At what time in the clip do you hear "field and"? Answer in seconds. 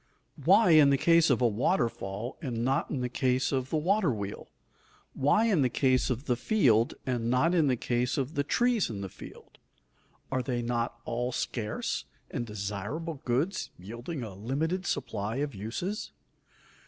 6.35-7.29